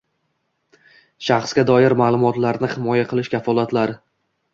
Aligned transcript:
Shaxsga 1.27 1.65
doir 1.71 1.95
ma’lumotlarni 1.99 2.71
himoya 2.73 3.05
qilish 3.13 3.31
kafolatlari 3.35 3.95